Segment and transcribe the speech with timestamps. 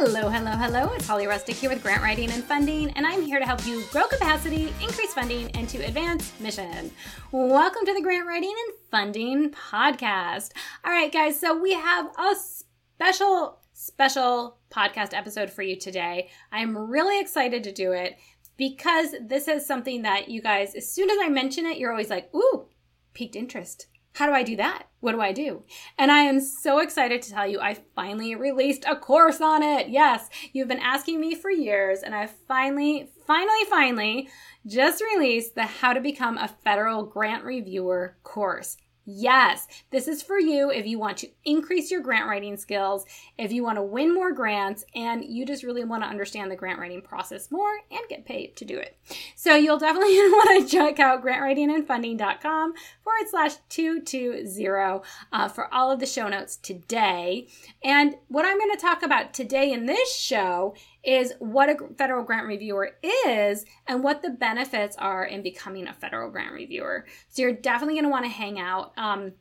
[0.00, 0.92] Hello, hello, hello.
[0.94, 3.82] It's Holly Rustick here with Grant Writing and Funding, and I'm here to help you
[3.90, 6.92] grow capacity, increase funding, and to advance mission.
[7.32, 10.52] Welcome to the Grant Writing and Funding Podcast.
[10.84, 16.30] All right, guys, so we have a special, special podcast episode for you today.
[16.52, 18.18] I'm really excited to do it
[18.56, 22.08] because this is something that you guys, as soon as I mention it, you're always
[22.08, 22.68] like, ooh,
[23.14, 24.88] piqued interest how do I do that?
[24.98, 25.62] What do I do?
[25.96, 29.90] And I am so excited to tell you I finally released a course on it.
[29.90, 34.28] Yes, you've been asking me for years, and I finally, finally, finally
[34.66, 38.76] just released the How to Become a Federal Grant Reviewer course.
[39.10, 43.06] Yes, this is for you if you want to increase your grant writing skills,
[43.38, 46.56] if you want to win more grants, and you just really want to understand the
[46.56, 48.98] grant writing process more and get paid to do it.
[49.34, 55.00] So you'll definitely want to check out grantwritingandfunding.com forward slash 220
[55.32, 57.48] uh, for all of the show notes today.
[57.82, 60.74] And what I'm going to talk about today in this show
[61.08, 62.90] is what a federal grant reviewer
[63.26, 67.06] is and what the benefits are in becoming a federal grant reviewer.
[67.30, 68.92] So you're definitely going to want to hang out.
[68.98, 69.32] Um,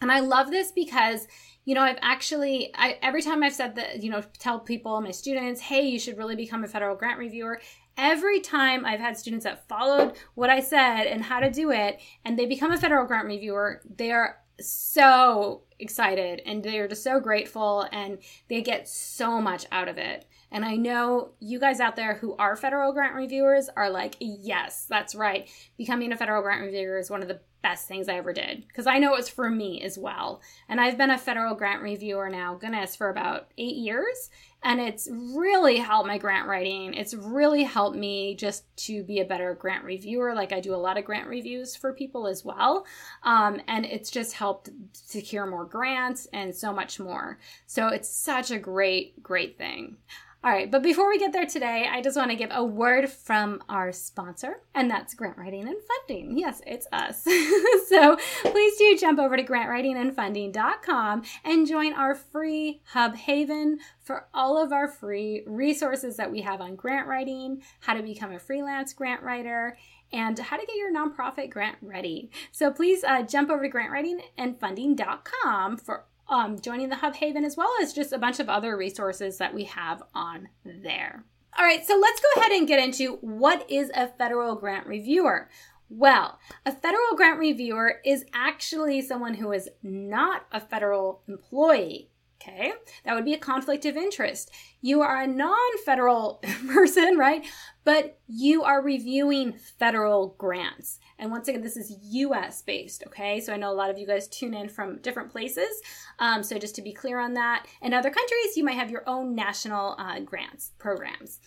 [0.00, 1.28] and I love this because,
[1.66, 5.10] you know, I've actually, I, every time I've said that, you know, tell people, my
[5.10, 7.60] students, hey, you should really become a federal grant reviewer.
[7.98, 12.00] Every time I've had students that followed what I said and how to do it,
[12.24, 17.20] and they become a federal grant reviewer, they are so excited and they're just so
[17.20, 18.18] grateful and
[18.48, 20.26] they get so much out of it.
[20.50, 24.86] And I know you guys out there who are federal grant reviewers are like, yes,
[24.88, 25.50] that's right.
[25.76, 28.86] Becoming a federal grant reviewer is one of the best things I ever did because
[28.86, 30.40] I know it's for me as well.
[30.68, 34.30] And I've been a federal grant reviewer now, goodness, for about eight years.
[34.66, 36.92] And it's really helped my grant writing.
[36.94, 40.34] It's really helped me just to be a better grant reviewer.
[40.34, 42.84] Like I do a lot of grant reviews for people as well.
[43.22, 47.38] Um, and it's just helped secure more grants and so much more.
[47.66, 49.98] So it's such a great, great thing.
[50.46, 53.10] All right, but before we get there today, I just want to give a word
[53.10, 55.76] from our sponsor, and that's Grant Writing and
[56.06, 56.38] Funding.
[56.38, 57.24] Yes, it's us.
[57.88, 64.62] so please do jump over to grantwritingandfunding.com and join our free Hub Haven for all
[64.62, 68.92] of our free resources that we have on grant writing, how to become a freelance
[68.92, 69.76] grant writer,
[70.12, 72.30] and how to get your nonprofit grant ready.
[72.52, 77.70] So please uh, jump over to grantwritingandfunding.com for um, joining the Hub Haven, as well
[77.80, 81.24] as just a bunch of other resources that we have on there.
[81.58, 85.48] All right, so let's go ahead and get into what is a federal grant reviewer.
[85.88, 92.10] Well, a federal grant reviewer is actually someone who is not a federal employee.
[92.42, 92.72] Okay,
[93.04, 94.50] that would be a conflict of interest.
[94.82, 97.44] You are a non federal person, right?
[97.86, 100.98] But you are reviewing federal grants.
[101.20, 103.38] And once again, this is US based, okay?
[103.40, 105.80] So I know a lot of you guys tune in from different places.
[106.18, 109.08] Um, so just to be clear on that, in other countries, you might have your
[109.08, 111.38] own national uh, grants programs.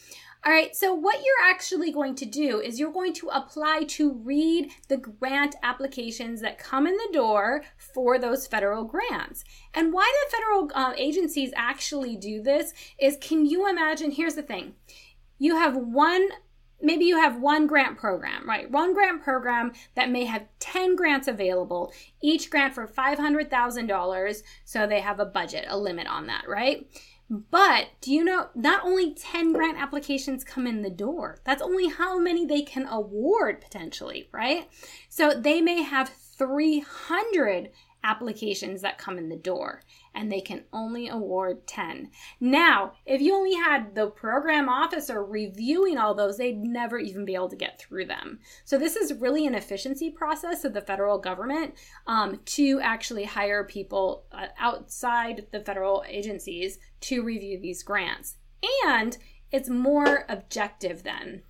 [0.46, 4.14] All right, so what you're actually going to do is you're going to apply to
[4.14, 9.44] read the grant applications that come in the door for those federal grants.
[9.74, 14.12] And why the federal uh, agencies actually do this is can you imagine?
[14.12, 14.76] Here's the thing
[15.40, 16.30] you have one
[16.82, 18.70] maybe you have one grant program, right?
[18.72, 21.92] One grant program that may have 10 grants available,
[22.22, 24.44] each grant for $500,000.
[24.66, 26.88] So they have a budget, a limit on that, right?
[27.30, 31.88] But do you know not only 10 grant applications come in the door, that's only
[31.88, 34.68] how many they can award potentially, right?
[35.10, 37.70] So they may have 300
[38.04, 39.84] applications that come in the door
[40.20, 42.12] and they can only award 10.
[42.42, 47.36] Now, if you only had the program officer reviewing all those, they'd never even be
[47.36, 48.40] able to get through them.
[48.66, 51.76] So, this is really an efficiency process of the federal government
[52.06, 58.36] um, to actually hire people uh, outside the federal agencies to review these grants.
[58.86, 59.18] And
[59.54, 61.44] it's more objective then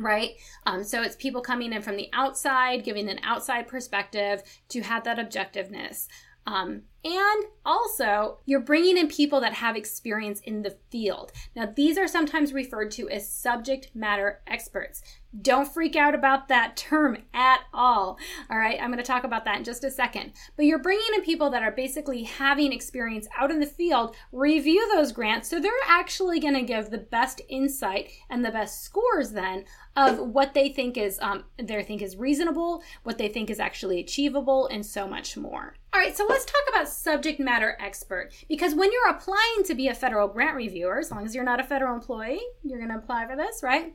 [0.00, 0.34] right?
[0.64, 5.02] Um, so it's people coming in from the outside, giving an outside perspective to have
[5.02, 6.06] that objectiveness.
[6.46, 11.32] Um, and also, you're bringing in people that have experience in the field.
[11.54, 15.02] Now, these are sometimes referred to as subject matter experts.
[15.42, 18.18] Don't freak out about that term at all.
[18.50, 20.32] All right, I'm going to talk about that in just a second.
[20.56, 24.88] But you're bringing in people that are basically having experience out in the field, review
[24.94, 29.32] those grants, so they're actually going to give the best insight and the best scores
[29.32, 29.64] then
[29.96, 34.00] of what they think is um, they think is reasonable, what they think is actually
[34.00, 35.74] achievable, and so much more.
[35.92, 38.30] All right, so let's talk about subject matter expert.
[38.48, 41.60] Because when you're applying to be a federal grant reviewer, as long as you're not
[41.60, 43.94] a federal employee, you're going to apply for this, right?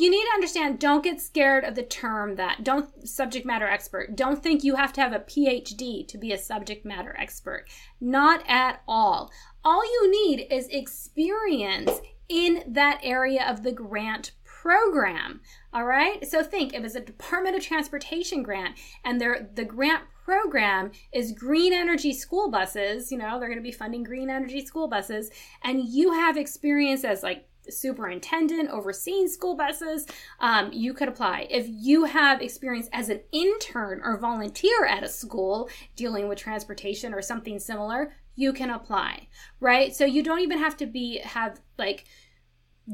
[0.00, 4.16] you need to understand don't get scared of the term that don't subject matter expert.
[4.16, 7.66] Don't think you have to have a phd to be a subject matter expert.
[8.00, 9.30] Not at all.
[9.62, 15.40] All you need is experience in that area of the grant program
[15.72, 18.76] all right so think it was a department of transportation grant
[19.06, 23.72] and the grant program is green energy school buses you know they're going to be
[23.72, 25.30] funding green energy school buses
[25.64, 30.06] and you have experience as like superintendent overseeing school buses,
[30.40, 31.46] um, you could apply.
[31.50, 37.12] If you have experience as an intern or volunteer at a school dealing with transportation
[37.12, 39.28] or something similar, you can apply,
[39.60, 39.94] right?
[39.94, 42.06] So you don't even have to be have like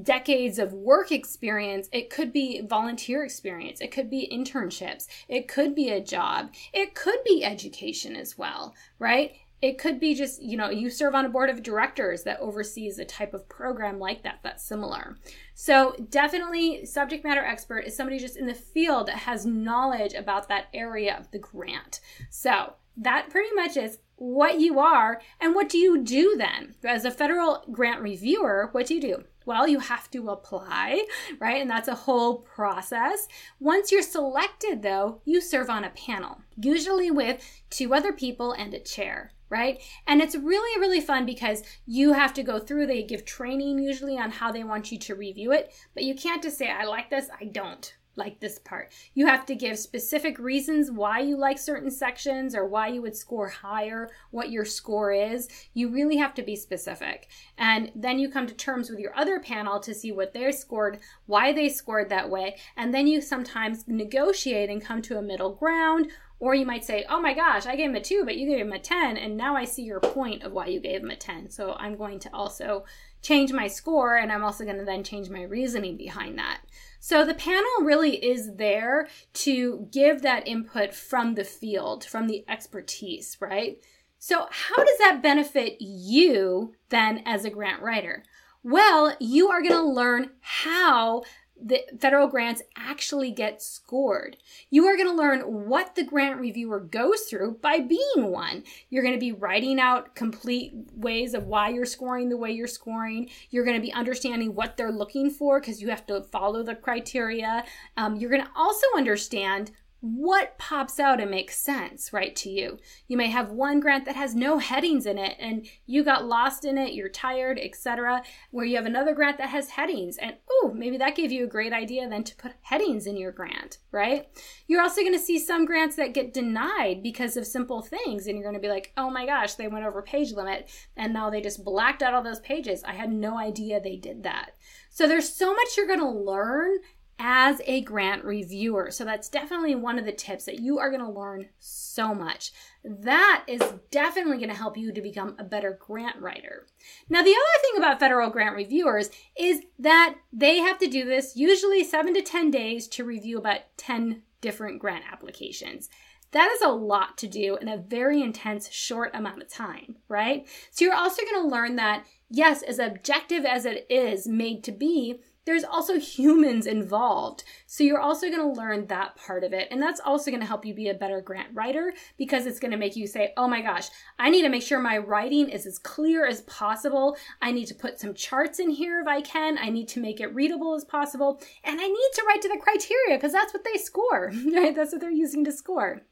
[0.02, 1.88] decades of work experience.
[1.93, 3.81] It could be volunteer experience.
[3.81, 5.06] It could be internships.
[5.28, 6.52] It could be a job.
[6.72, 9.32] It could be education as well, right?
[9.62, 12.98] it could be just you know you serve on a board of directors that oversees
[12.98, 15.16] a type of program like that that's similar
[15.54, 20.48] so definitely subject matter expert is somebody just in the field that has knowledge about
[20.48, 25.68] that area of the grant so that pretty much is what you are and what
[25.68, 29.78] do you do then as a federal grant reviewer what do you do well, you
[29.78, 31.06] have to apply,
[31.38, 31.62] right?
[31.62, 33.28] And that's a whole process.
[33.60, 37.40] Once you're selected, though, you serve on a panel, usually with
[37.70, 39.80] two other people and a chair right?
[40.08, 44.19] And it's really, really fun because you have to go through, they give training usually
[44.19, 47.10] on how they want you to review it, but you can't just say, I like
[47.10, 48.92] this, I don't like this part.
[49.14, 53.16] You have to give specific reasons why you like certain sections or why you would
[53.16, 55.48] score higher, what your score is.
[55.74, 57.28] You really have to be specific.
[57.58, 60.98] And then you come to terms with your other panel to see what they scored,
[61.26, 65.54] why they scored that way, and then you sometimes negotiate and come to a middle
[65.54, 68.46] ground or you might say, oh my gosh, I gave him a two, but you
[68.46, 71.10] gave him a 10, and now I see your point of why you gave him
[71.10, 71.50] a 10.
[71.50, 72.84] So I'm going to also
[73.22, 76.60] change my score, and I'm also going to then change my reasoning behind that.
[77.00, 82.44] So the panel really is there to give that input from the field, from the
[82.48, 83.78] expertise, right?
[84.18, 88.24] So, how does that benefit you then as a grant writer?
[88.62, 91.22] Well, you are going to learn how
[91.62, 94.37] the federal grants actually get scored.
[94.70, 98.64] You are going to learn what the grant reviewer goes through by being one.
[98.91, 102.67] You're going to be writing out complete ways of why you're scoring the way you're
[102.67, 103.31] scoring.
[103.50, 106.75] You're going to be understanding what they're looking for because you have to follow the
[106.75, 107.64] criteria.
[107.97, 112.79] Um, you're going to also understand what pops out and makes sense, right, to you.
[113.08, 116.64] You may have one grant that has no headings in it and you got lost
[116.64, 118.23] in it, you're tired, etc.
[118.50, 120.37] Where you have another grant that has headings and
[120.75, 124.29] maybe that gave you a great idea then to put headings in your grant, right?
[124.67, 128.37] You're also going to see some grants that get denied because of simple things and
[128.37, 131.31] you're going to be like, "Oh my gosh, they went over page limit and now
[131.31, 132.85] they just blacked out all those pages.
[132.85, 134.53] I had no idea they did that."
[134.91, 136.79] So there's so much you're going to learn
[137.18, 138.90] as a grant reviewer.
[138.90, 142.52] So that's definitely one of the tips that you are going to learn so much.
[142.84, 146.66] That is definitely going to help you to become a better grant writer.
[147.08, 151.36] Now, the other thing about federal grant reviewers is that they have to do this
[151.36, 155.88] usually 7 to 10 days to review about 10 different grant applications.
[156.32, 160.46] That is a lot to do in a very intense, short amount of time, right?
[160.70, 164.72] So, you're also going to learn that, yes, as objective as it is made to
[164.72, 167.44] be, there's also humans involved.
[167.66, 169.68] So you're also going to learn that part of it.
[169.70, 172.72] And that's also going to help you be a better grant writer because it's going
[172.72, 175.64] to make you say, oh my gosh, I need to make sure my writing is
[175.64, 177.16] as clear as possible.
[177.40, 179.56] I need to put some charts in here if I can.
[179.56, 181.40] I need to make it readable as possible.
[181.62, 184.74] And I need to write to the criteria because that's what they score, right?
[184.74, 186.02] That's what they're using to score.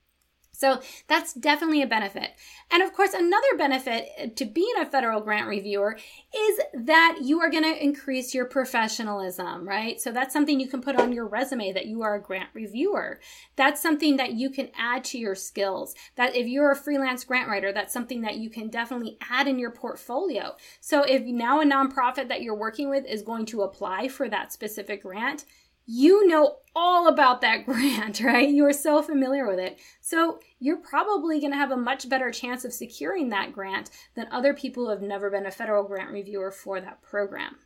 [0.54, 2.30] So that's definitely a benefit.
[2.70, 5.98] And of course, another benefit uh, to being a federal grant reviewer
[6.34, 10.00] is that you are going to increase your professionalism, right?
[10.00, 13.20] So that's something you can put on your resume that you are a grant reviewer.
[13.56, 15.94] That's something that you can add to your skills.
[16.16, 19.58] That if you're a freelance grant writer, that's something that you can definitely add in
[19.58, 20.54] your portfolio.
[20.80, 24.52] So if now a nonprofit that you're working with is going to apply for that
[24.52, 25.44] specific grant,
[25.86, 28.48] you know all about that grant, right?
[28.48, 29.78] You are so familiar with it.
[30.00, 34.26] So you're probably going to have a much better chance of securing that grant than
[34.30, 37.56] other people who have never been a federal grant reviewer for that program.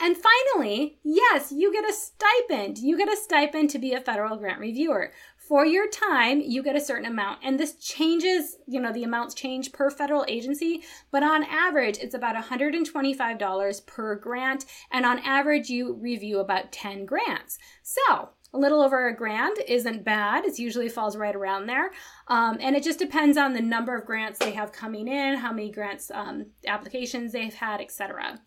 [0.00, 2.78] And finally, yes, you get a stipend.
[2.78, 5.12] You get a stipend to be a federal grant reviewer.
[5.48, 7.38] For your time, you get a certain amount.
[7.42, 12.14] And this changes, you know, the amounts change per federal agency, but on average, it's
[12.14, 14.66] about $125 per grant.
[14.90, 17.58] And on average, you review about 10 grants.
[17.82, 20.44] So, a little over a grand isn't bad.
[20.44, 21.92] It usually falls right around there.
[22.28, 25.52] Um, and it just depends on the number of grants they have coming in, how
[25.52, 28.38] many grants um, applications they've had, etc.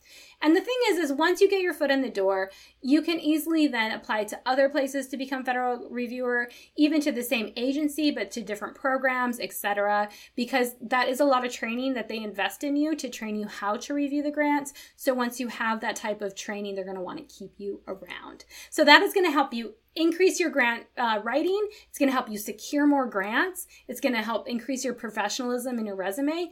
[0.41, 2.49] And the thing is, is once you get your foot in the door,
[2.81, 7.23] you can easily then apply to other places to become federal reviewer, even to the
[7.23, 10.09] same agency, but to different programs, etc.
[10.35, 13.47] Because that is a lot of training that they invest in you to train you
[13.47, 14.73] how to review the grants.
[14.95, 17.81] So once you have that type of training, they're going to want to keep you
[17.87, 18.45] around.
[18.69, 21.67] So that is going to help you increase your grant uh, writing.
[21.89, 23.67] It's going to help you secure more grants.
[23.87, 26.51] It's going to help increase your professionalism in your resume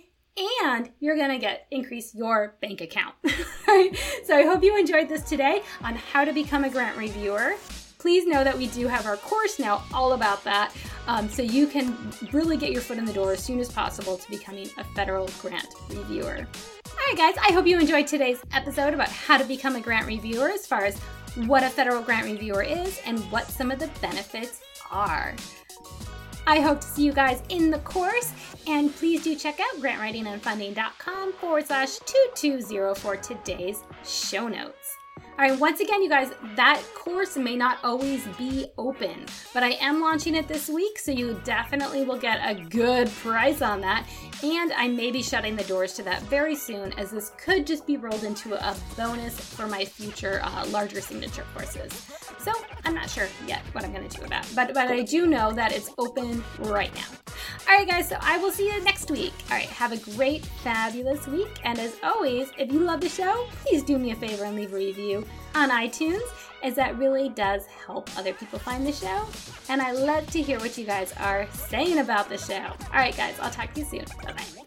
[0.63, 3.15] and you're going to get increase your bank account.
[4.25, 7.55] so I hope you enjoyed this today on how to become a grant reviewer.
[7.97, 10.73] Please know that we do have our course now all about that.
[11.07, 11.97] Um, so you can
[12.31, 15.29] really get your foot in the door as soon as possible to becoming a federal
[15.41, 16.47] grant reviewer.
[16.87, 20.07] All right, guys, I hope you enjoyed today's episode about how to become a grant
[20.07, 20.97] reviewer as far as
[21.45, 25.35] what a federal grant reviewer is and what some of the benefits are.
[26.49, 28.33] I hope to see you guys in the course,
[28.65, 34.98] and please do check out grantwritingandfunding.com forward slash 220 for today's show notes.
[35.39, 39.69] All right, once again, you guys, that course may not always be open, but I
[39.79, 44.05] am launching it this week, so you definitely will get a good price on that.
[44.43, 47.87] And I may be shutting the doors to that very soon, as this could just
[47.87, 52.05] be rolled into a bonus for my future uh, larger signature courses.
[52.39, 52.51] So
[52.83, 55.53] I'm not sure yet what I'm going to do that, but but I do know
[55.53, 57.28] that it's open right now.
[57.69, 58.09] All right, guys.
[58.09, 59.31] So I will see you next week.
[59.51, 61.59] All right, have a great, fabulous week.
[61.63, 64.73] And as always, if you love the show, please do me a favor and leave
[64.73, 65.23] a review
[65.53, 66.21] on iTunes,
[66.63, 69.23] as that really does help other people find the show.
[69.69, 72.55] And I love to hear what you guys are saying about the show.
[72.55, 74.05] All right, guys, I'll talk to you soon.
[74.23, 74.58] Bye bye.